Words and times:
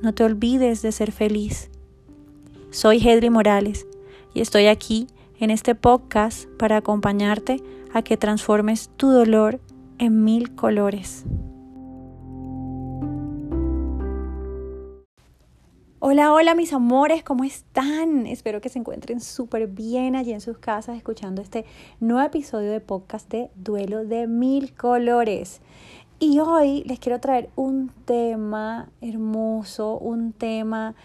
No 0.00 0.14
te 0.14 0.22
olvides 0.22 0.80
de 0.80 0.92
ser 0.92 1.10
feliz. 1.10 1.70
Soy 2.70 2.98
Hedri 2.98 3.30
Morales 3.30 3.84
y 4.32 4.40
estoy 4.40 4.66
aquí 4.66 5.08
en 5.40 5.50
este 5.50 5.74
podcast 5.74 6.48
para 6.56 6.76
acompañarte 6.76 7.60
a 7.92 8.02
que 8.02 8.16
transformes 8.16 8.90
tu 8.96 9.10
dolor 9.10 9.60
en 9.98 10.22
mil 10.22 10.54
colores. 10.54 11.24
Hola, 15.98 16.32
hola 16.32 16.54
mis 16.54 16.72
amores, 16.72 17.24
¿cómo 17.24 17.42
están? 17.42 18.28
Espero 18.28 18.60
que 18.60 18.68
se 18.68 18.78
encuentren 18.78 19.20
súper 19.20 19.66
bien 19.66 20.14
allí 20.14 20.32
en 20.32 20.40
sus 20.40 20.58
casas 20.58 20.96
escuchando 20.96 21.42
este 21.42 21.64
nuevo 21.98 22.24
episodio 22.24 22.70
de 22.70 22.80
podcast 22.80 23.28
de 23.28 23.50
Duelo 23.56 24.04
de 24.04 24.28
Mil 24.28 24.74
Colores. 24.74 25.60
Y 26.20 26.40
hoy 26.40 26.82
les 26.84 26.98
quiero 26.98 27.20
traer 27.20 27.48
un 27.54 27.92
tema 28.04 28.88
hermoso, 29.00 29.96
un 29.98 30.32
tema 30.32 30.96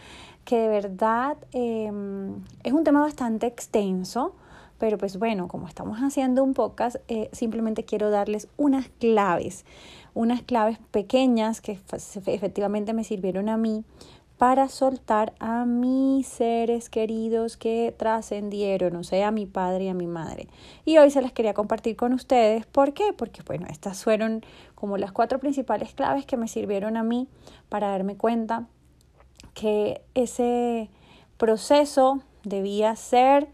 que 0.43 0.57
de 0.57 0.67
verdad 0.67 1.37
em, 1.51 2.43
es 2.63 2.73
un 2.73 2.83
tema 2.83 3.01
bastante 3.01 3.45
extenso, 3.45 4.33
pero 4.79 4.97
pues 4.97 5.19
bueno, 5.19 5.47
como 5.47 5.67
estamos 5.67 5.99
haciendo 5.99 6.43
un 6.43 6.55
podcast, 6.55 6.95
eh, 7.09 7.29
simplemente 7.31 7.85
quiero 7.85 8.09
darles 8.09 8.47
unas 8.57 8.89
claves, 8.99 9.65
unas 10.15 10.41
claves 10.41 10.79
pequeñas 10.89 11.61
que 11.61 11.79
efectivamente 12.25 12.93
me 12.93 13.03
sirvieron 13.03 13.49
a 13.49 13.57
mí 13.57 13.83
para 14.43 14.67
soltar 14.67 15.33
a 15.39 15.63
mis 15.63 16.27
seres 16.27 16.89
queridos 16.89 17.55
que 17.55 17.95
trascendieron, 17.97 18.93
o 18.97 19.03
sea, 19.05 19.29
a 19.29 19.31
mi 19.31 19.45
padre 19.45 19.85
y 19.85 19.87
a 19.87 19.93
mi 19.93 20.05
madre. 20.05 20.49
Y 20.83 20.97
hoy 20.97 21.11
se 21.11 21.21
las 21.21 21.31
quería 21.31 21.53
compartir 21.53 21.95
con 21.95 22.11
ustedes. 22.11 22.65
¿Por 22.65 22.93
qué? 22.93 23.13
Porque, 23.13 23.41
bueno, 23.43 23.67
estas 23.69 24.03
fueron 24.03 24.43
como 24.75 24.97
las 24.97 25.13
cuatro 25.13 25.39
principales 25.39 25.93
claves 25.93 26.25
que 26.25 26.35
me 26.35 26.49
sirvieron 26.49 26.97
a 26.97 27.03
mí 27.03 27.29
para 27.69 27.87
darme 27.87 28.17
cuenta 28.17 28.67
que 29.53 30.01
ese 30.13 30.89
proceso 31.37 32.21
debía 32.43 32.97
ser 32.97 33.47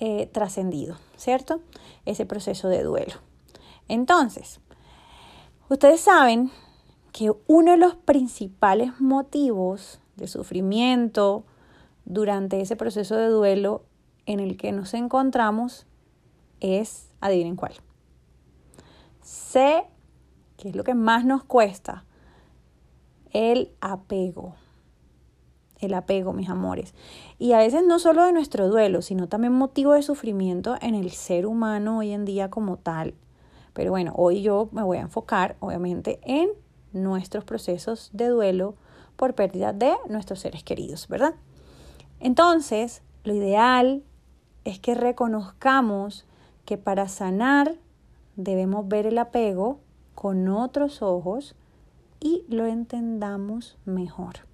eh, 0.00 0.30
trascendido, 0.32 0.96
¿cierto? 1.14 1.60
Ese 2.06 2.24
proceso 2.24 2.70
de 2.70 2.82
duelo. 2.84 3.16
Entonces, 3.86 4.60
ustedes 5.68 6.00
saben 6.00 6.50
que 7.12 7.30
uno 7.48 7.72
de 7.72 7.76
los 7.76 7.96
principales 7.96 8.98
motivos 8.98 9.98
sufrimiento 10.26 11.44
durante 12.04 12.60
ese 12.60 12.76
proceso 12.76 13.16
de 13.16 13.28
duelo 13.28 13.84
en 14.26 14.40
el 14.40 14.56
que 14.56 14.72
nos 14.72 14.94
encontramos 14.94 15.86
es, 16.60 17.10
adivinen 17.20 17.56
cuál. 17.56 17.74
Sé 19.22 19.84
que 20.56 20.68
es 20.68 20.76
lo 20.76 20.84
que 20.84 20.94
más 20.94 21.24
nos 21.24 21.44
cuesta, 21.44 22.04
el 23.32 23.72
apego. 23.80 24.54
El 25.80 25.94
apego, 25.94 26.32
mis 26.32 26.48
amores. 26.48 26.94
Y 27.38 27.52
a 27.52 27.58
veces 27.58 27.82
no 27.84 27.98
solo 27.98 28.24
de 28.24 28.32
nuestro 28.32 28.68
duelo, 28.68 29.02
sino 29.02 29.28
también 29.28 29.52
motivo 29.52 29.94
de 29.94 30.02
sufrimiento 30.02 30.76
en 30.80 30.94
el 30.94 31.10
ser 31.10 31.46
humano 31.46 31.98
hoy 31.98 32.12
en 32.12 32.24
día 32.24 32.50
como 32.50 32.76
tal. 32.76 33.14
Pero 33.72 33.90
bueno, 33.90 34.12
hoy 34.16 34.42
yo 34.42 34.68
me 34.70 34.84
voy 34.84 34.98
a 34.98 35.02
enfocar, 35.02 35.56
obviamente, 35.58 36.20
en 36.22 36.50
nuestros 36.92 37.42
procesos 37.44 38.10
de 38.12 38.28
duelo 38.28 38.76
por 39.16 39.34
pérdida 39.34 39.72
de 39.72 39.94
nuestros 40.08 40.40
seres 40.40 40.62
queridos, 40.62 41.08
¿verdad? 41.08 41.34
Entonces, 42.20 43.02
lo 43.24 43.34
ideal 43.34 44.02
es 44.64 44.78
que 44.78 44.94
reconozcamos 44.94 46.24
que 46.64 46.78
para 46.78 47.08
sanar 47.08 47.76
debemos 48.36 48.88
ver 48.88 49.06
el 49.06 49.18
apego 49.18 49.80
con 50.14 50.48
otros 50.48 51.02
ojos 51.02 51.54
y 52.20 52.44
lo 52.48 52.66
entendamos 52.66 53.76
mejor. 53.84 54.46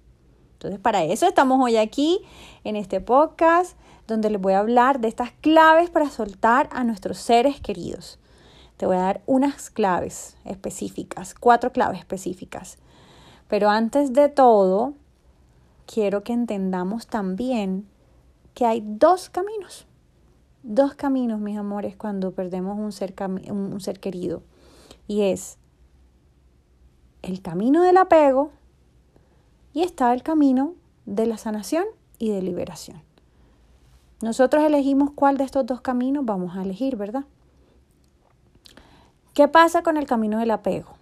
Entonces, 0.53 0.79
para 0.79 1.03
eso 1.03 1.27
estamos 1.27 1.59
hoy 1.61 1.77
aquí 1.77 2.19
en 2.63 2.75
este 2.75 2.99
podcast 2.99 3.77
donde 4.07 4.29
les 4.29 4.41
voy 4.41 4.53
a 4.53 4.59
hablar 4.59 4.99
de 4.99 5.07
estas 5.07 5.31
claves 5.31 5.89
para 5.89 6.09
soltar 6.09 6.67
a 6.71 6.83
nuestros 6.83 7.19
seres 7.19 7.61
queridos. 7.61 8.19
Te 8.77 8.85
voy 8.85 8.97
a 8.97 9.01
dar 9.01 9.21
unas 9.25 9.69
claves 9.69 10.35
específicas, 10.45 11.35
cuatro 11.35 11.71
claves 11.71 11.99
específicas 11.99 12.77
pero 13.49 13.69
antes 13.69 14.13
de 14.13 14.29
todo, 14.29 14.93
quiero 15.85 16.23
que 16.23 16.33
entendamos 16.33 17.07
también 17.07 17.87
que 18.53 18.65
hay 18.65 18.81
dos 18.85 19.29
caminos. 19.29 19.87
Dos 20.61 20.93
caminos, 20.93 21.39
mis 21.39 21.57
amores, 21.57 21.97
cuando 21.97 22.31
perdemos 22.31 22.77
un 22.77 22.91
ser, 22.91 23.15
un 23.49 23.81
ser 23.81 23.99
querido. 23.99 24.43
Y 25.07 25.23
es 25.23 25.57
el 27.23 27.41
camino 27.41 27.81
del 27.81 27.97
apego 27.97 28.51
y 29.73 29.81
está 29.81 30.13
el 30.13 30.21
camino 30.21 30.75
de 31.05 31.25
la 31.25 31.37
sanación 31.37 31.85
y 32.19 32.29
de 32.29 32.41
liberación. 32.41 33.01
Nosotros 34.21 34.63
elegimos 34.63 35.11
cuál 35.15 35.37
de 35.37 35.45
estos 35.45 35.65
dos 35.65 35.81
caminos 35.81 36.25
vamos 36.25 36.55
a 36.55 36.61
elegir, 36.61 36.97
¿verdad? 36.97 37.23
¿Qué 39.33 39.47
pasa 39.47 39.81
con 39.81 39.97
el 39.97 40.05
camino 40.05 40.39
del 40.39 40.51
apego? 40.51 40.98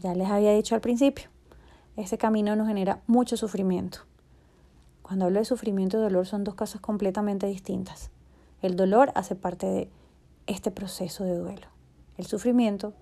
Ya 0.00 0.14
les 0.14 0.28
había 0.28 0.52
dicho 0.54 0.74
al 0.74 0.80
principio, 0.80 1.28
ese 1.96 2.16
camino 2.16 2.56
nos 2.56 2.68
genera 2.68 3.02
mucho 3.06 3.36
sufrimiento. 3.36 3.98
Cuando 5.02 5.26
hablo 5.26 5.40
de 5.40 5.44
sufrimiento 5.44 5.98
y 5.98 6.00
dolor 6.00 6.26
son 6.26 6.44
dos 6.44 6.54
cosas 6.54 6.80
completamente 6.80 7.46
distintas. 7.46 8.10
El 8.62 8.76
dolor 8.76 9.12
hace 9.14 9.34
parte 9.34 9.66
de 9.66 9.90
este 10.46 10.70
proceso 10.70 11.24
de 11.24 11.36
duelo. 11.36 11.66
El 12.16 12.26
sufrimiento 12.26 12.94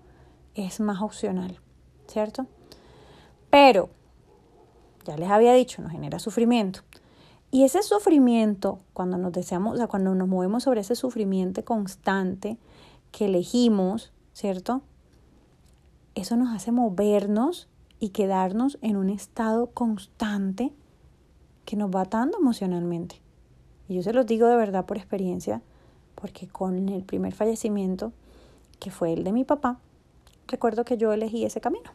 es 0.55 0.79
más 0.81 1.01
opcional, 1.01 1.59
¿cierto? 2.07 2.47
Pero, 3.49 3.89
ya 5.05 5.15
les 5.15 5.29
había 5.29 5.53
dicho, 5.53 5.81
nos 5.81 5.91
genera 5.91 6.19
sufrimiento. 6.19 6.81
Y 7.51 7.63
ese 7.63 7.81
sufrimiento, 7.81 8.79
cuando 8.93 9.17
nos 9.17 9.31
deseamos, 9.31 9.75
o 9.75 9.77
sea, 9.77 9.87
cuando 9.87 10.13
nos 10.15 10.27
movemos 10.27 10.63
sobre 10.63 10.81
ese 10.81 10.95
sufrimiento 10.95 11.63
constante 11.63 12.57
que 13.11 13.25
elegimos, 13.25 14.11
¿cierto? 14.33 14.81
Eso 16.19 16.35
nos 16.35 16.53
hace 16.53 16.71
movernos 16.71 17.67
y 17.99 18.09
quedarnos 18.09 18.77
en 18.81 18.97
un 18.97 19.09
estado 19.09 19.67
constante 19.67 20.71
que 21.65 21.75
nos 21.75 21.93
va 21.93 22.01
atando 22.01 22.37
emocionalmente. 22.37 23.21
Y 23.87 23.95
yo 23.95 24.03
se 24.03 24.13
los 24.13 24.25
digo 24.25 24.47
de 24.47 24.55
verdad 24.55 24.85
por 24.85 24.97
experiencia, 24.97 25.61
porque 26.15 26.47
con 26.47 26.89
el 26.89 27.03
primer 27.03 27.33
fallecimiento, 27.33 28.11
que 28.79 28.91
fue 28.91 29.13
el 29.13 29.23
de 29.23 29.31
mi 29.31 29.43
papá, 29.43 29.79
recuerdo 30.47 30.85
que 30.85 30.97
yo 30.97 31.13
elegí 31.13 31.45
ese 31.45 31.61
camino. 31.61 31.91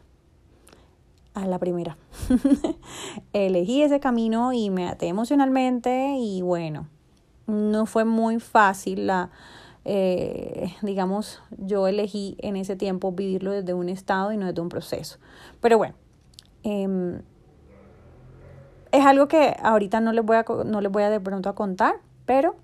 A 1.33 1.45
la 1.45 1.59
primera. 1.59 1.97
elegí 3.33 3.81
ese 3.81 3.99
camino 3.99 4.53
y 4.53 4.69
me 4.69 4.87
até 4.87 5.07
emocionalmente 5.07 6.15
y 6.17 6.41
bueno, 6.41 6.87
no 7.47 7.85
fue 7.85 8.05
muy 8.05 8.39
fácil 8.39 9.07
la, 9.07 9.31
eh, 9.85 10.73
digamos, 10.81 11.41
yo 11.57 11.87
elegí 11.87 12.35
en 12.39 12.55
ese 12.55 12.75
tiempo 12.75 13.11
vivirlo 13.11 13.51
desde 13.51 13.73
un 13.73 13.87
estado 13.87 14.31
y 14.31 14.37
no 14.37 14.47
desde 14.47 14.61
un 14.61 14.69
proceso. 14.69 15.17
Pero 15.61 15.77
bueno, 15.77 15.95
em, 16.63 17.21
es 18.91 19.05
algo 19.05 19.27
que 19.27 19.55
ahorita 19.61 20.01
no 20.01 20.11
les 20.11 20.25
voy 20.25 20.37
a, 20.37 20.45
no 20.65 20.81
les 20.81 20.91
voy 20.91 21.03
a 21.03 21.09
de 21.09 21.19
pronto 21.19 21.49
a 21.49 21.55
contar, 21.55 21.95
pero 22.25 22.55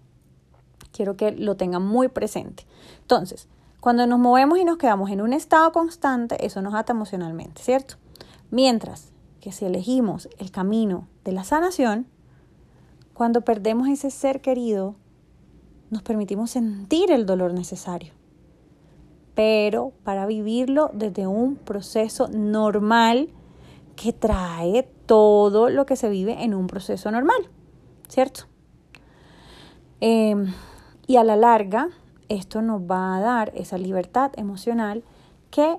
quiero 0.92 1.16
que 1.16 1.32
lo 1.32 1.56
tengan 1.56 1.84
muy 1.84 2.08
presente. 2.08 2.66
Entonces, 3.02 3.48
cuando 3.80 4.06
nos 4.08 4.20
movemos 4.20 4.60
y 4.60 4.66
nos 4.66 4.78
quedamos 4.78 5.10
en 5.12 5.22
un 5.22 5.34
estado 5.34 5.72
constante, 5.72 6.46
eso 6.46 6.62
nos 6.62 6.74
ata 6.74 6.94
emocionalmente, 6.94 7.62
¿cierto? 7.62 7.96
Mientras 8.50 9.12
que 9.40 9.52
si 9.52 9.66
elegimos 9.66 10.30
el 10.38 10.52
camino 10.52 11.08
de 11.24 11.32
la 11.34 11.44
sanación, 11.44 12.08
Cuando 13.14 13.42
perdemos 13.42 13.88
ese 13.88 14.10
ser 14.10 14.42
querido, 14.42 14.96
nos 15.92 16.02
permitimos 16.02 16.50
sentir 16.50 17.12
el 17.12 17.26
dolor 17.26 17.54
necesario, 17.54 18.14
pero 19.36 19.92
para 20.04 20.26
vivirlo 20.26 20.90
desde 20.94 21.28
un 21.28 21.58
proceso 21.58 22.30
normal 22.30 23.30
que 23.96 24.14
trae 24.14 24.90
todo 25.06 25.70
lo 25.70 25.86
que 25.86 25.98
se 25.98 26.10
vive 26.10 26.44
en 26.44 26.54
un 26.54 26.68
proceso 26.68 27.12
normal, 27.12 27.50
¿cierto? 28.08 28.46
Em, 30.00 30.54
y 31.06 31.18
a 31.18 31.24
la 31.26 31.36
larga, 31.36 31.90
esto 32.30 32.62
nos 32.62 32.82
va 32.82 33.18
a 33.18 33.20
dar 33.20 33.52
esa 33.54 33.78
libertad 33.78 34.32
emocional 34.38 35.04
que 35.52 35.78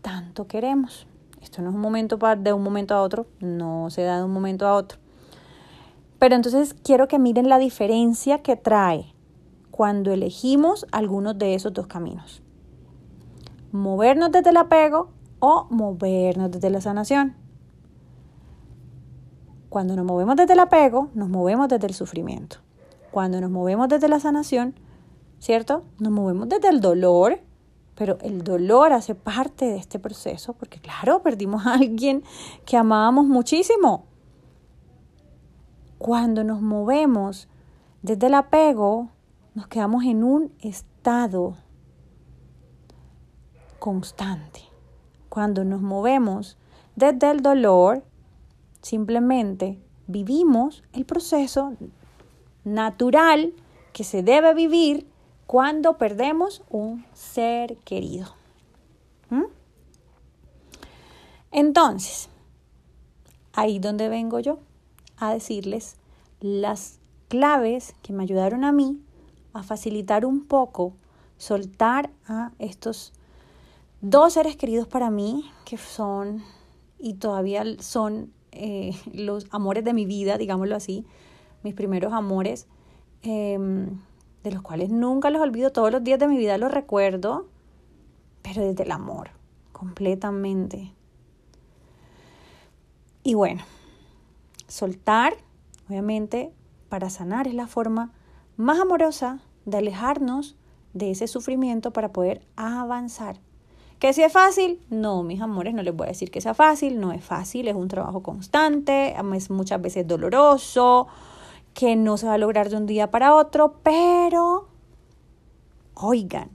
tanto 0.00 0.46
queremos. 0.46 1.06
Esto 1.42 1.60
no 1.60 1.68
es 1.68 1.74
un 1.74 1.82
momento 1.82 2.18
de 2.38 2.52
un 2.54 2.62
momento 2.62 2.94
a 2.94 3.02
otro, 3.02 3.26
no 3.40 3.90
se 3.90 4.02
da 4.02 4.18
de 4.18 4.24
un 4.24 4.32
momento 4.32 4.66
a 4.66 4.74
otro. 4.74 4.98
Pero 6.18 6.34
entonces 6.34 6.74
quiero 6.82 7.08
que 7.08 7.18
miren 7.18 7.48
la 7.50 7.58
diferencia 7.58 8.42
que 8.42 8.56
trae 8.56 9.14
cuando 9.80 10.12
elegimos 10.12 10.86
algunos 10.92 11.38
de 11.38 11.54
esos 11.54 11.72
dos 11.72 11.86
caminos. 11.86 12.42
Movernos 13.72 14.30
desde 14.30 14.50
el 14.50 14.58
apego 14.58 15.08
o 15.38 15.68
movernos 15.70 16.50
desde 16.50 16.68
la 16.68 16.82
sanación. 16.82 17.34
Cuando 19.70 19.96
nos 19.96 20.04
movemos 20.04 20.36
desde 20.36 20.52
el 20.52 20.60
apego, 20.60 21.08
nos 21.14 21.30
movemos 21.30 21.70
desde 21.70 21.86
el 21.86 21.94
sufrimiento. 21.94 22.58
Cuando 23.10 23.40
nos 23.40 23.50
movemos 23.50 23.88
desde 23.88 24.08
la 24.08 24.20
sanación, 24.20 24.74
¿cierto? 25.38 25.84
Nos 25.98 26.12
movemos 26.12 26.50
desde 26.50 26.68
el 26.68 26.82
dolor, 26.82 27.40
pero 27.94 28.18
el 28.20 28.44
dolor 28.44 28.92
hace 28.92 29.14
parte 29.14 29.64
de 29.64 29.78
este 29.78 29.98
proceso 29.98 30.52
porque, 30.52 30.78
claro, 30.78 31.22
perdimos 31.22 31.66
a 31.66 31.72
alguien 31.76 32.22
que 32.66 32.76
amábamos 32.76 33.24
muchísimo. 33.24 34.04
Cuando 35.96 36.44
nos 36.44 36.60
movemos 36.60 37.48
desde 38.02 38.26
el 38.26 38.34
apego, 38.34 39.08
nos 39.54 39.66
quedamos 39.66 40.04
en 40.04 40.24
un 40.24 40.52
estado 40.60 41.56
constante. 43.78 44.60
Cuando 45.28 45.64
nos 45.64 45.80
movemos 45.80 46.56
desde 46.96 47.30
el 47.30 47.40
dolor, 47.40 48.04
simplemente 48.82 49.78
vivimos 50.06 50.82
el 50.92 51.04
proceso 51.04 51.74
natural 52.64 53.52
que 53.92 54.04
se 54.04 54.22
debe 54.22 54.54
vivir 54.54 55.06
cuando 55.46 55.98
perdemos 55.98 56.62
un 56.68 57.04
ser 57.12 57.76
querido. 57.78 58.28
¿Mm? 59.30 59.44
Entonces, 61.52 62.28
ahí 63.52 63.78
donde 63.78 64.08
vengo 64.08 64.38
yo 64.38 64.58
a 65.16 65.32
decirles 65.32 65.96
las 66.40 67.00
claves 67.28 67.94
que 68.02 68.12
me 68.12 68.22
ayudaron 68.22 68.64
a 68.64 68.72
mí 68.72 69.00
a 69.52 69.62
facilitar 69.62 70.24
un 70.24 70.44
poco 70.44 70.94
soltar 71.36 72.10
a 72.26 72.52
estos 72.58 73.12
dos 74.00 74.34
seres 74.34 74.56
queridos 74.56 74.86
para 74.86 75.10
mí 75.10 75.50
que 75.64 75.76
son 75.78 76.42
y 76.98 77.14
todavía 77.14 77.64
son 77.80 78.32
eh, 78.52 78.92
los 79.12 79.46
amores 79.50 79.84
de 79.84 79.94
mi 79.94 80.04
vida, 80.04 80.36
digámoslo 80.38 80.76
así, 80.76 81.06
mis 81.62 81.74
primeros 81.74 82.12
amores, 82.12 82.66
em, 83.22 83.98
de 84.42 84.52
los 84.52 84.62
cuales 84.62 84.90
nunca 84.90 85.30
los 85.30 85.40
olvido, 85.40 85.72
todos 85.72 85.92
los 85.92 86.04
días 86.04 86.18
de 86.18 86.28
mi 86.28 86.36
vida 86.36 86.58
los 86.58 86.70
recuerdo, 86.70 87.48
pero 88.42 88.62
desde 88.62 88.84
el 88.84 88.90
amor, 88.90 89.30
completamente. 89.72 90.92
Y 93.22 93.34
bueno, 93.34 93.62
Soltar, 94.70 95.34
obviamente, 95.88 96.52
para 96.88 97.10
sanar 97.10 97.48
es 97.48 97.54
la 97.54 97.66
forma 97.66 98.12
más 98.60 98.78
amorosa 98.80 99.40
de 99.64 99.78
alejarnos 99.78 100.56
de 100.92 101.10
ese 101.10 101.26
sufrimiento 101.26 101.92
para 101.92 102.12
poder 102.12 102.42
avanzar. 102.56 103.40
¿Que 103.98 104.12
si 104.12 104.22
es 104.22 104.32
fácil? 104.32 104.80
No, 104.88 105.22
mis 105.22 105.40
amores, 105.42 105.74
no 105.74 105.82
les 105.82 105.94
voy 105.94 106.06
a 106.06 106.08
decir 106.08 106.30
que 106.30 106.40
sea 106.40 106.54
fácil, 106.54 107.00
no 107.00 107.12
es 107.12 107.22
fácil, 107.22 107.68
es 107.68 107.74
un 107.74 107.88
trabajo 107.88 108.22
constante, 108.22 109.14
es 109.34 109.50
muchas 109.50 109.82
veces 109.82 110.08
doloroso, 110.08 111.06
que 111.74 111.96
no 111.96 112.16
se 112.16 112.26
va 112.26 112.34
a 112.34 112.38
lograr 112.38 112.70
de 112.70 112.76
un 112.76 112.86
día 112.86 113.10
para 113.10 113.34
otro, 113.34 113.74
pero, 113.82 114.68
oigan, 115.94 116.50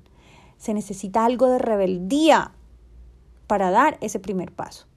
se 0.58 0.74
necesita 0.74 1.24
algo 1.24 1.48
de 1.48 1.60
rebeldía 1.60 2.52
para 3.46 3.70
dar 3.70 3.98
ese 4.02 4.20
primer 4.20 4.52
paso, 4.52 4.88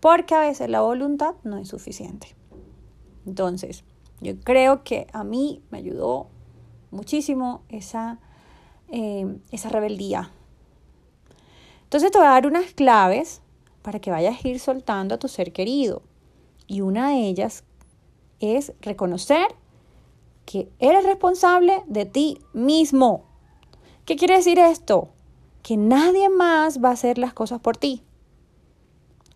porque 0.00 0.34
a 0.34 0.40
veces 0.40 0.70
la 0.70 0.80
voluntad 0.80 1.34
no 1.44 1.58
es 1.58 1.68
suficiente. 1.68 2.34
Entonces, 3.26 3.84
yo 4.22 4.38
creo 4.40 4.84
que 4.84 5.06
a 5.12 5.22
mí 5.22 5.62
me 5.70 5.78
ayudó 5.78 6.28
muchísimo 6.90 7.62
esa, 7.68 8.18
eh, 8.88 9.38
esa 9.50 9.68
rebeldía. 9.68 10.30
Entonces 11.84 12.10
te 12.10 12.18
voy 12.18 12.26
a 12.26 12.30
dar 12.30 12.46
unas 12.46 12.72
claves 12.72 13.42
para 13.82 13.98
que 13.98 14.10
vayas 14.10 14.44
a 14.44 14.48
ir 14.48 14.60
soltando 14.60 15.14
a 15.14 15.18
tu 15.18 15.28
ser 15.28 15.52
querido. 15.52 16.02
Y 16.66 16.82
una 16.82 17.10
de 17.10 17.26
ellas 17.26 17.64
es 18.38 18.72
reconocer 18.80 19.48
que 20.46 20.70
eres 20.78 21.04
responsable 21.04 21.82
de 21.86 22.06
ti 22.06 22.38
mismo. 22.52 23.24
¿Qué 24.04 24.16
quiere 24.16 24.36
decir 24.36 24.58
esto? 24.58 25.10
Que 25.62 25.76
nadie 25.76 26.28
más 26.28 26.82
va 26.82 26.90
a 26.90 26.92
hacer 26.92 27.18
las 27.18 27.34
cosas 27.34 27.60
por 27.60 27.76
ti. 27.76 28.02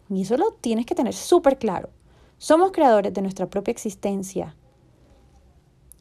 Y 0.09 0.23
eso 0.23 0.37
lo 0.37 0.53
tienes 0.53 0.87
que 0.87 0.95
tener 0.95 1.15
súper 1.15 1.59
claro. 1.59 1.91
Somos 2.39 2.73
creadores 2.73 3.12
de 3.15 3.23
nuestra 3.23 3.47
propia 3.47 3.73
existencia. 3.73 4.56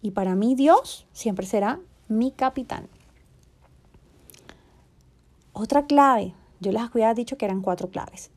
Y 0.04 0.12
para 0.12 0.36
mí 0.36 0.54
Dios 0.54 1.08
siempre 1.14 1.46
será 1.48 1.80
mi 2.10 2.32
capitán. 2.32 2.90
Otra 5.54 5.86
clave, 5.86 6.34
yo 6.60 6.74
les 6.74 6.82
había 6.82 7.14
dicho 7.14 7.38
que 7.38 7.46
eran 7.46 7.62
cuatro 7.62 7.90
claves. 7.90 8.30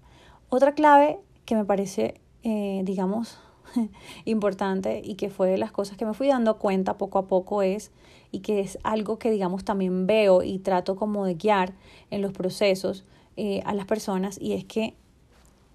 Otra 0.48 0.74
clave 0.74 1.18
que 1.44 1.56
me 1.56 1.64
parece, 1.64 2.20
eh, 2.44 2.82
digamos, 2.84 3.40
importante 4.24 5.02
y 5.04 5.16
que 5.16 5.28
fue 5.28 5.50
de 5.50 5.58
las 5.58 5.72
cosas 5.72 5.96
que 5.96 6.06
me 6.06 6.14
fui 6.14 6.28
dando 6.28 6.56
cuenta 6.58 6.98
poco 6.98 7.18
a 7.18 7.26
poco 7.26 7.62
es, 7.62 7.90
y 8.30 8.40
que 8.40 8.60
es 8.60 8.78
algo 8.84 9.18
que, 9.18 9.32
digamos, 9.32 9.64
también 9.64 10.06
veo 10.06 10.44
y 10.44 10.60
trato 10.60 10.94
como 10.94 11.24
de 11.24 11.34
guiar 11.34 11.74
en 12.12 12.22
los 12.22 12.32
procesos 12.32 13.04
eh, 13.36 13.60
a 13.66 13.74
las 13.74 13.86
personas, 13.86 14.40
y 14.40 14.52
es 14.52 14.64
que 14.64 14.94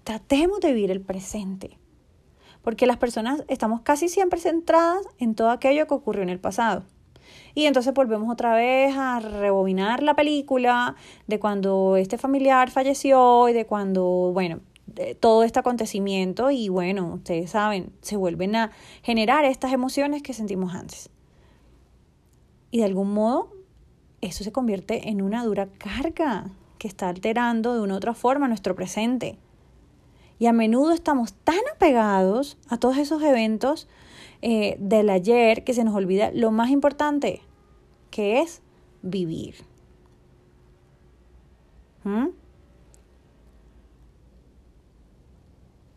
tratemos 0.04 0.60
de 0.60 0.72
vivir 0.72 0.90
el 0.90 1.02
presente 1.02 1.78
porque 2.62 2.86
las 2.86 2.96
personas 2.96 3.44
estamos 3.48 3.82
casi 3.82 4.08
siempre 4.08 4.40
centradas 4.40 5.04
en 5.18 5.34
todo 5.34 5.50
aquello 5.50 5.86
que 5.86 5.94
ocurrió 5.94 6.22
en 6.22 6.28
el 6.28 6.40
pasado. 6.40 6.84
Y 7.54 7.66
entonces 7.66 7.92
volvemos 7.92 8.30
otra 8.30 8.54
vez 8.54 8.94
a 8.96 9.20
rebobinar 9.20 10.02
la 10.02 10.14
película 10.14 10.96
de 11.26 11.38
cuando 11.38 11.96
este 11.96 12.18
familiar 12.18 12.70
falleció 12.70 13.48
y 13.48 13.52
de 13.52 13.66
cuando, 13.66 14.30
bueno, 14.32 14.60
todo 15.20 15.42
este 15.44 15.58
acontecimiento 15.58 16.50
y 16.50 16.68
bueno, 16.68 17.14
ustedes 17.14 17.50
saben, 17.50 17.92
se 18.00 18.16
vuelven 18.16 18.56
a 18.56 18.70
generar 19.02 19.44
estas 19.44 19.72
emociones 19.72 20.22
que 20.22 20.32
sentimos 20.32 20.74
antes. 20.74 21.10
Y 22.70 22.78
de 22.78 22.84
algún 22.84 23.12
modo, 23.12 23.52
eso 24.20 24.44
se 24.44 24.52
convierte 24.52 25.08
en 25.08 25.20
una 25.20 25.44
dura 25.44 25.68
carga 25.78 26.50
que 26.78 26.88
está 26.88 27.08
alterando 27.08 27.74
de 27.74 27.80
una 27.80 27.94
u 27.94 27.96
otra 27.96 28.14
forma 28.14 28.48
nuestro 28.48 28.74
presente. 28.74 29.38
Y 30.38 30.46
a 30.46 30.52
menudo 30.52 30.92
estamos 30.92 31.32
tan 31.32 31.60
apegados 31.74 32.58
a 32.68 32.78
todos 32.78 32.96
esos 32.96 33.22
eventos 33.22 33.88
eh, 34.40 34.76
del 34.80 35.10
ayer 35.10 35.64
que 35.64 35.74
se 35.74 35.84
nos 35.84 35.94
olvida 35.94 36.30
lo 36.32 36.50
más 36.50 36.70
importante, 36.70 37.42
que 38.10 38.40
es 38.40 38.62
vivir. 39.02 39.54
¿Mm? 42.04 42.28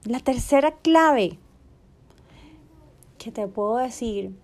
La 0.04 0.20
tercera 0.20 0.75
clave 0.75 1.39
que 3.18 3.32
te 3.32 3.48
puedo 3.48 3.77
decir 3.77 4.36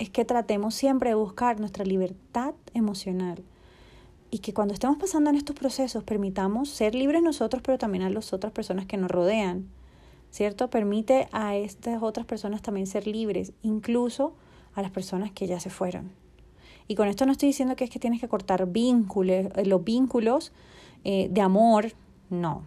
es 0.00 0.10
que 0.10 0.24
tratemos 0.24 0.74
siempre 0.74 1.10
de 1.10 1.14
buscar 1.14 1.60
nuestra 1.60 1.84
libertad 1.84 2.54
emocional 2.74 3.44
y 4.30 4.38
que 4.38 4.54
cuando 4.54 4.74
estemos 4.74 4.96
pasando 4.96 5.30
en 5.30 5.36
estos 5.36 5.56
procesos 5.56 6.04
permitamos 6.04 6.68
ser 6.70 6.94
libres 6.94 7.22
nosotros, 7.22 7.62
pero 7.64 7.78
también 7.78 8.04
a 8.04 8.10
las 8.10 8.32
otras 8.32 8.52
personas 8.52 8.86
que 8.86 8.96
nos 8.96 9.10
rodean, 9.10 9.68
¿cierto? 10.30 10.70
Permite 10.70 11.28
a 11.32 11.56
estas 11.56 12.02
otras 12.02 12.26
personas 12.26 12.62
también 12.62 12.86
ser 12.86 13.06
libres, 13.06 13.52
incluso 13.62 14.34
a 14.74 14.82
las 14.82 14.92
personas 14.92 15.32
que 15.32 15.46
ya 15.46 15.58
se 15.58 15.70
fueron. 15.70 16.12
Y 16.86 16.94
con 16.94 17.08
esto 17.08 17.26
no 17.26 17.32
estoy 17.32 17.48
diciendo 17.48 17.76
que 17.76 17.84
es 17.84 17.90
que 17.90 17.98
tienes 17.98 18.20
que 18.20 18.28
cortar 18.28 18.66
vínculos, 18.66 19.46
eh, 19.56 19.64
los 19.64 19.82
vínculos 19.82 20.52
eh, 21.04 21.28
de 21.30 21.40
amor, 21.40 21.92
no. 22.30 22.64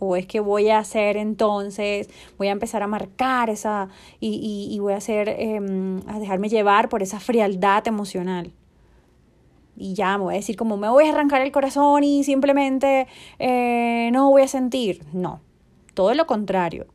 O 0.00 0.16
es 0.16 0.26
que 0.26 0.40
voy 0.40 0.70
a 0.70 0.78
hacer 0.78 1.16
entonces, 1.16 2.10
voy 2.36 2.48
a 2.48 2.52
empezar 2.52 2.82
a 2.82 2.88
marcar 2.88 3.50
esa 3.50 3.88
y, 4.18 4.68
y, 4.70 4.78
voy 4.80 4.92
a 4.92 4.96
hacer, 4.96 5.28
em, 5.28 6.00
a 6.08 6.18
dejarme 6.18 6.48
llevar 6.48 6.88
por 6.88 7.02
esa 7.02 7.20
frialdad 7.20 7.86
emocional 7.86 8.52
y 9.76 9.94
ya 9.94 10.16
me 10.18 10.24
voy 10.24 10.34
a 10.34 10.36
decir 10.36 10.56
como 10.56 10.76
me 10.76 10.88
voy 10.88 11.06
a 11.06 11.10
arrancar 11.10 11.42
el 11.42 11.52
corazón 11.52 12.04
y 12.04 12.24
simplemente 12.24 13.06
eh, 13.38 14.10
no 14.12 14.30
voy 14.30 14.42
a 14.42 14.48
sentir. 14.48 15.04
No, 15.12 15.40
todo 15.94 16.14
lo 16.14 16.26
contrario. 16.26 16.86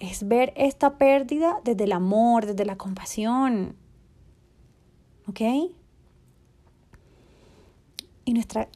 es 0.00 0.26
ver 0.26 0.52
esta 0.56 0.98
pérdida 0.98 1.60
desde 1.64 1.84
el 1.84 1.92
amor, 1.92 2.46
desde 2.46 2.64
la 2.64 2.76
compasión. 2.76 3.76
¿Ok? 5.26 5.40
Y 8.26 8.32
nuestra 8.32 8.68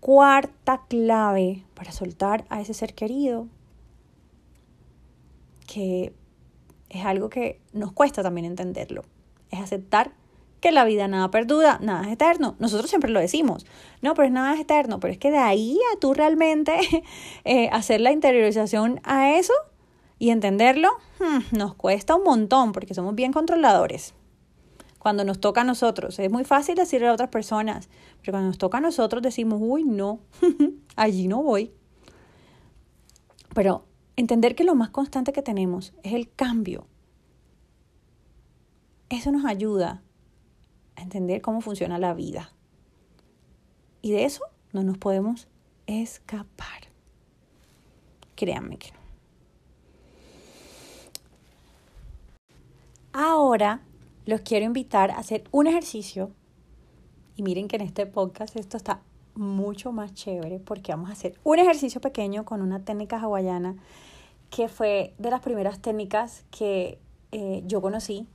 cuarta 0.00 0.82
clave 0.88 1.64
para 1.74 1.92
soltar 1.92 2.44
a 2.48 2.60
ese 2.60 2.74
ser 2.74 2.94
querido, 2.94 3.46
que 5.66 6.12
es 6.88 7.04
algo 7.04 7.30
que 7.30 7.60
nos 7.72 7.92
cuesta 7.92 8.22
también 8.22 8.44
entenderlo, 8.44 9.04
es 9.50 9.60
aceptar 9.60 10.12
que 10.62 10.70
la 10.70 10.84
vida 10.84 11.08
nada 11.08 11.30
perdura, 11.30 11.78
nada 11.82 12.06
es 12.06 12.12
eterno. 12.12 12.54
Nosotros 12.60 12.88
siempre 12.88 13.10
lo 13.10 13.18
decimos, 13.18 13.66
no, 14.00 14.14
pero 14.14 14.30
nada 14.30 14.54
es 14.54 14.60
eterno, 14.60 15.00
pero 15.00 15.12
es 15.12 15.18
que 15.18 15.32
de 15.32 15.38
ahí 15.38 15.76
a 15.92 15.98
tú 15.98 16.14
realmente 16.14 16.78
eh, 17.44 17.68
hacer 17.72 18.00
la 18.00 18.12
interiorización 18.12 19.00
a 19.02 19.32
eso 19.32 19.52
y 20.20 20.30
entenderlo, 20.30 20.88
hmm, 21.18 21.56
nos 21.56 21.74
cuesta 21.74 22.14
un 22.14 22.22
montón 22.22 22.70
porque 22.70 22.94
somos 22.94 23.16
bien 23.16 23.32
controladores. 23.32 24.14
Cuando 25.00 25.24
nos 25.24 25.40
toca 25.40 25.62
a 25.62 25.64
nosotros, 25.64 26.16
es 26.20 26.30
muy 26.30 26.44
fácil 26.44 26.76
decirle 26.76 27.08
a 27.08 27.12
otras 27.12 27.28
personas, 27.28 27.88
pero 28.20 28.34
cuando 28.34 28.46
nos 28.46 28.58
toca 28.58 28.78
a 28.78 28.80
nosotros 28.80 29.20
decimos, 29.20 29.58
uy, 29.60 29.82
no, 29.82 30.20
allí 30.96 31.26
no 31.26 31.42
voy. 31.42 31.72
Pero 33.52 33.84
entender 34.14 34.54
que 34.54 34.62
lo 34.62 34.76
más 34.76 34.90
constante 34.90 35.32
que 35.32 35.42
tenemos 35.42 35.92
es 36.04 36.12
el 36.12 36.32
cambio. 36.32 36.86
Eso 39.08 39.32
nos 39.32 39.44
ayuda 39.44 40.02
entender 41.02 41.42
cómo 41.42 41.60
funciona 41.60 41.98
la 41.98 42.14
vida. 42.14 42.52
Y 44.00 44.12
de 44.12 44.24
eso 44.24 44.44
no 44.72 44.82
nos 44.82 44.98
podemos 44.98 45.48
escapar. 45.86 46.88
Créanme 48.34 48.78
que 48.78 48.90
no. 48.92 48.98
Ahora 53.12 53.82
los 54.24 54.40
quiero 54.40 54.64
invitar 54.64 55.10
a 55.10 55.18
hacer 55.18 55.44
un 55.50 55.66
ejercicio. 55.66 56.30
Y 57.36 57.42
miren 57.42 57.68
que 57.68 57.76
en 57.76 57.82
este 57.82 58.06
podcast 58.06 58.56
esto 58.56 58.76
está 58.76 59.02
mucho 59.34 59.92
más 59.92 60.14
chévere 60.14 60.58
porque 60.58 60.92
vamos 60.92 61.10
a 61.10 61.14
hacer 61.14 61.34
un 61.44 61.58
ejercicio 61.58 62.00
pequeño 62.00 62.44
con 62.44 62.60
una 62.60 62.84
técnica 62.84 63.18
hawaiana 63.18 63.76
que 64.50 64.68
fue 64.68 65.14
de 65.18 65.30
las 65.30 65.40
primeras 65.40 65.80
técnicas 65.80 66.44
que 66.50 66.98
eh, 67.32 67.62
yo 67.66 67.80
conocí 67.80 68.26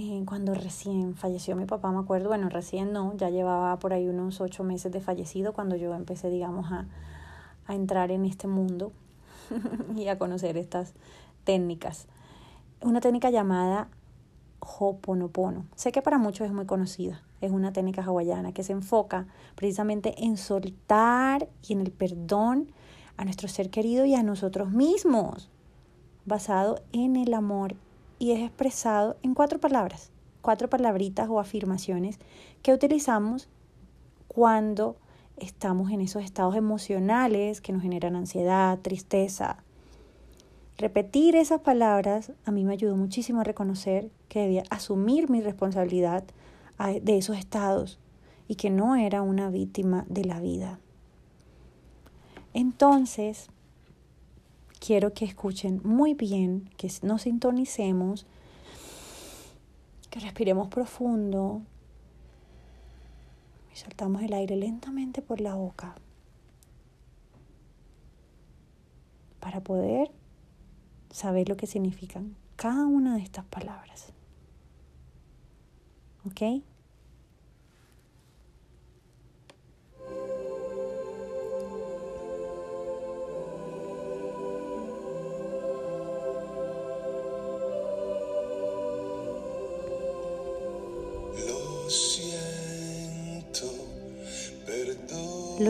eh, 0.00 0.22
cuando 0.24 0.54
recién 0.54 1.16
falleció 1.16 1.56
mi 1.56 1.64
papá, 1.64 1.90
me 1.90 1.98
acuerdo, 1.98 2.28
bueno, 2.28 2.48
recién 2.48 2.92
no, 2.92 3.16
ya 3.16 3.30
llevaba 3.30 3.76
por 3.80 3.92
ahí 3.92 4.06
unos 4.06 4.40
ocho 4.40 4.62
meses 4.62 4.92
de 4.92 5.00
fallecido 5.00 5.52
cuando 5.52 5.74
yo 5.74 5.92
empecé, 5.92 6.30
digamos, 6.30 6.70
a, 6.70 6.86
a 7.66 7.74
entrar 7.74 8.12
en 8.12 8.24
este 8.24 8.46
mundo 8.46 8.92
y 9.96 10.06
a 10.06 10.16
conocer 10.16 10.56
estas 10.56 10.94
técnicas. 11.42 12.06
Una 12.80 13.00
técnica 13.00 13.30
llamada 13.30 13.88
Ho'oponopono. 14.60 15.64
Sé 15.74 15.90
que 15.90 16.00
para 16.00 16.18
muchos 16.18 16.46
es 16.46 16.52
muy 16.52 16.66
conocida. 16.66 17.20
Es 17.40 17.50
una 17.50 17.72
técnica 17.72 18.04
hawaiana 18.04 18.52
que 18.52 18.62
se 18.62 18.74
enfoca 18.74 19.26
precisamente 19.56 20.14
en 20.24 20.36
soltar 20.36 21.48
y 21.66 21.72
en 21.72 21.80
el 21.80 21.90
perdón 21.90 22.70
a 23.16 23.24
nuestro 23.24 23.48
ser 23.48 23.68
querido 23.68 24.04
y 24.04 24.14
a 24.14 24.22
nosotros 24.22 24.70
mismos, 24.70 25.50
basado 26.24 26.82
en 26.92 27.16
el 27.16 27.34
amor 27.34 27.74
y 28.18 28.32
es 28.32 28.40
expresado 28.40 29.16
en 29.22 29.34
cuatro 29.34 29.60
palabras, 29.60 30.10
cuatro 30.40 30.68
palabritas 30.68 31.28
o 31.28 31.40
afirmaciones 31.40 32.18
que 32.62 32.72
utilizamos 32.72 33.48
cuando 34.26 34.96
estamos 35.36 35.90
en 35.90 36.00
esos 36.00 36.24
estados 36.24 36.56
emocionales 36.56 37.60
que 37.60 37.72
nos 37.72 37.82
generan 37.82 38.16
ansiedad, 38.16 38.78
tristeza. 38.80 39.62
Repetir 40.76 41.36
esas 41.36 41.60
palabras 41.60 42.32
a 42.44 42.50
mí 42.50 42.64
me 42.64 42.72
ayudó 42.72 42.96
muchísimo 42.96 43.40
a 43.40 43.44
reconocer 43.44 44.10
que 44.28 44.40
debía 44.40 44.64
asumir 44.70 45.28
mi 45.28 45.40
responsabilidad 45.40 46.24
de 47.02 47.18
esos 47.18 47.36
estados 47.36 47.98
y 48.46 48.54
que 48.54 48.70
no 48.70 48.94
era 48.94 49.22
una 49.22 49.50
víctima 49.50 50.04
de 50.08 50.24
la 50.24 50.40
vida. 50.40 50.78
Entonces, 52.54 53.50
quiero 54.78 55.12
que 55.12 55.24
escuchen 55.24 55.80
muy 55.84 56.14
bien, 56.14 56.70
que 56.76 56.90
nos 57.02 57.22
sintonicemos, 57.22 58.26
que 60.10 60.20
respiremos 60.20 60.68
profundo 60.68 61.62
y 63.72 63.76
soltamos 63.76 64.22
el 64.22 64.32
aire 64.32 64.56
lentamente 64.56 65.22
por 65.22 65.40
la 65.40 65.54
boca 65.54 65.94
para 69.40 69.60
poder 69.60 70.10
saber 71.10 71.48
lo 71.48 71.56
que 71.56 71.66
significan 71.66 72.36
cada 72.56 72.86
una 72.86 73.16
de 73.16 73.22
estas 73.22 73.44
palabras. 73.44 74.12
¿Ok? 76.26 76.62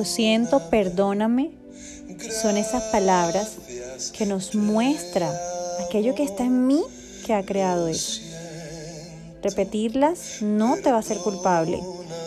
Siento, 0.08 0.70
perdóname, 0.70 1.52
son 2.42 2.56
esas 2.56 2.82
palabras 2.84 3.56
que 4.12 4.26
nos 4.26 4.54
muestra 4.54 5.32
aquello 5.86 6.14
que 6.14 6.24
está 6.24 6.44
en 6.44 6.66
mí 6.66 6.82
que 7.24 7.34
ha 7.34 7.44
creado 7.44 7.88
eso. 7.88 8.20
Repetirlas 9.42 10.42
no 10.42 10.76
te 10.76 10.90
va 10.90 10.96
a 10.96 11.00
hacer 11.00 11.18
culpable, 11.18 11.80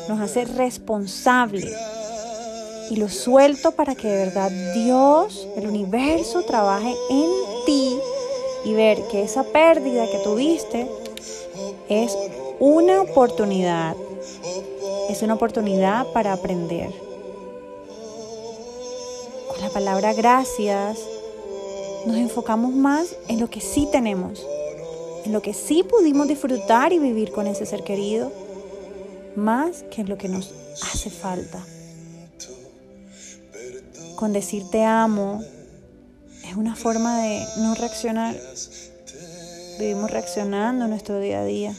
nos 0.07 0.21
hace 0.21 0.45
responsable. 0.45 1.69
Y 2.89 2.97
lo 2.97 3.09
suelto 3.09 3.71
para 3.71 3.95
que 3.95 4.07
de 4.07 4.25
verdad 4.25 4.51
Dios, 4.73 5.47
el 5.55 5.67
universo, 5.67 6.43
trabaje 6.43 6.93
en 7.09 7.29
ti 7.65 7.97
y 8.65 8.73
ver 8.73 9.01
que 9.09 9.23
esa 9.23 9.43
pérdida 9.43 10.09
que 10.09 10.19
tuviste 10.19 10.87
es 11.89 12.17
una 12.59 13.01
oportunidad. 13.01 13.95
Es 15.09 15.21
una 15.21 15.33
oportunidad 15.33 16.05
para 16.13 16.33
aprender 16.33 17.10
palabra 19.73 20.13
gracias, 20.13 20.99
nos 22.05 22.17
enfocamos 22.17 22.73
más 22.73 23.15
en 23.27 23.39
lo 23.39 23.49
que 23.49 23.61
sí 23.61 23.87
tenemos, 23.91 24.45
en 25.25 25.31
lo 25.31 25.41
que 25.41 25.53
sí 25.53 25.83
pudimos 25.83 26.27
disfrutar 26.27 26.93
y 26.93 26.99
vivir 26.99 27.31
con 27.31 27.47
ese 27.47 27.65
ser 27.65 27.83
querido, 27.83 28.31
más 29.35 29.83
que 29.91 30.01
en 30.01 30.09
lo 30.09 30.17
que 30.17 30.27
nos 30.27 30.53
hace 30.91 31.09
falta. 31.09 31.63
Con 34.15 34.33
decir 34.33 34.69
te 34.69 34.83
amo 34.83 35.41
es 36.47 36.55
una 36.55 36.75
forma 36.75 37.21
de 37.21 37.45
no 37.57 37.75
reaccionar. 37.75 38.35
Vivimos 39.79 40.11
reaccionando 40.11 40.85
en 40.85 40.91
nuestro 40.91 41.19
día 41.19 41.41
a 41.41 41.45
día. 41.45 41.73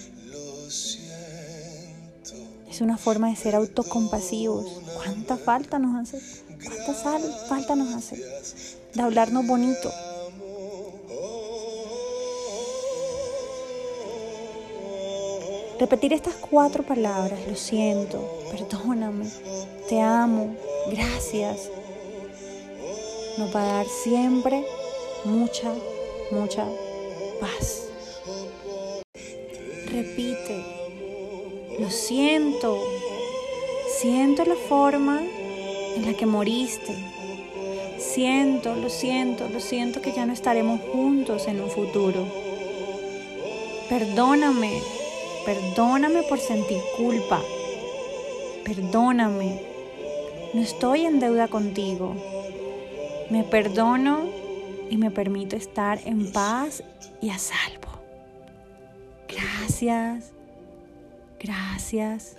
Es 2.71 2.81
una 2.81 2.97
forma 2.97 3.29
de 3.29 3.37
ser 3.37 3.55
autocompasivos. 3.55 4.81
¿Cuánta 4.97 5.37
falta 5.37 5.79
nos 5.79 6.01
hace? 6.01 6.42
¿Cuánta 6.65 6.95
sal, 6.95 7.23
falta 7.49 7.75
nos 7.75 7.95
hace 7.95 8.17
de 8.95 9.03
hablarnos 9.03 9.47
bonito? 9.47 9.93
Repetir 15.81 16.13
estas 16.13 16.35
cuatro 16.35 16.85
palabras, 16.85 17.41
lo 17.49 17.57
siento, 17.57 18.45
perdóname, 18.53 19.27
te 19.89 20.01
amo, 20.01 20.57
gracias, 20.89 21.71
nos 23.37 23.55
va 23.55 23.63
a 23.63 23.73
dar 23.79 23.87
siempre 23.87 24.65
mucha, 25.25 25.73
mucha 26.31 26.65
paz. 27.41 27.89
Repite, 29.87 30.65
lo 31.81 31.91
siento, 31.91 32.79
siento 33.99 34.45
la 34.45 34.55
forma 34.55 35.21
en 35.97 36.07
la 36.07 36.15
que 36.15 36.27
moriste. 36.27 36.95
Siento, 37.99 38.75
lo 38.75 38.89
siento, 38.89 39.49
lo 39.49 39.61
siento 39.61 40.01
que 40.03 40.13
ya 40.13 40.27
no 40.27 40.33
estaremos 40.33 40.81
juntos 40.93 41.47
en 41.47 41.61
un 41.61 41.71
futuro. 41.71 42.27
Perdóname, 43.89 44.81
perdóname 45.45 46.23
por 46.25 46.39
sentir 46.39 46.79
culpa. 46.97 47.41
Perdóname. 48.65 49.61
No 50.55 50.61
estoy 50.61 51.07
en 51.07 51.21
deuda 51.21 51.49
contigo. 51.49 52.15
Me 53.31 53.45
perdono 53.45 54.29
y 54.91 54.97
me 54.97 55.11
permito 55.11 55.57
estar 55.57 56.01
en 56.05 56.33
paz 56.33 56.83
y 57.21 57.31
a 57.31 57.39
salvo. 57.39 57.89
Gracias, 59.29 60.33
gracias 61.41 62.37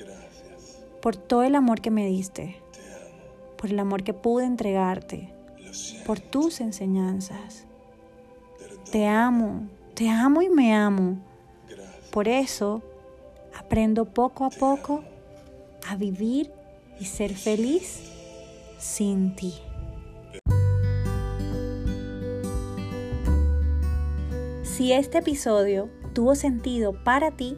por 1.02 1.16
todo 1.16 1.44
el 1.44 1.56
amor 1.56 1.82
que 1.82 1.90
me 1.90 2.06
diste 2.06 2.63
por 3.64 3.72
el 3.72 3.80
amor 3.80 4.04
que 4.04 4.14
pude 4.14 4.44
entregarte, 4.44 5.34
por 6.06 6.20
tus 6.20 6.60
enseñanzas. 6.60 7.64
Te 8.92 9.08
amo, 9.08 9.70
te 9.94 10.10
amo 10.10 10.42
y 10.42 10.50
me 10.50 10.76
amo. 10.76 11.20
Por 12.12 12.28
eso 12.28 12.82
aprendo 13.58 14.04
poco 14.04 14.44
a 14.44 14.50
poco 14.50 15.06
a 15.88 15.96
vivir 15.96 16.52
y 17.00 17.06
ser 17.06 17.34
feliz 17.34 18.02
sin 18.80 19.34
ti. 19.34 19.54
Si 24.64 24.92
este 24.92 25.20
episodio 25.20 25.90
tuvo 26.12 26.36
sentido 26.36 27.02
para 27.06 27.32
ti, 27.32 27.58